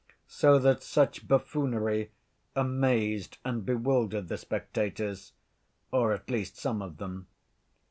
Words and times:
So 0.25 0.57
that 0.57 0.81
such 0.81 1.27
buffoonery 1.27 2.09
amazed 2.55 3.37
and 3.45 3.63
bewildered 3.63 4.29
the 4.29 4.37
spectators, 4.39 5.33
or 5.91 6.11
at 6.11 6.27
least 6.27 6.57
some 6.57 6.81
of 6.81 6.97
them. 6.97 7.27